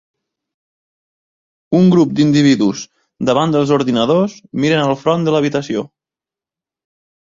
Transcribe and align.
Un 1.81 1.91
grup 1.97 2.17
d'individus 2.21 2.87
davant 3.31 3.55
dels 3.59 3.77
ordinadors 3.79 4.43
miren 4.67 4.85
al 4.89 4.99
front 5.07 5.31
de 5.31 5.39
l'habitació. 5.39 5.91